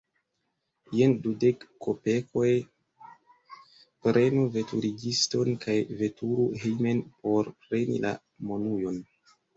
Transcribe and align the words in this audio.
Jen 0.99 1.11
dudek 1.25 1.65
kopekoj; 1.87 2.47
prenu 4.07 4.47
veturigiston 4.57 5.53
kaj 5.67 5.77
veturu 6.01 6.47
hejmen, 6.65 7.03
por 7.27 7.53
preni 7.67 8.03
la 8.09 8.19
monujon. 8.51 8.99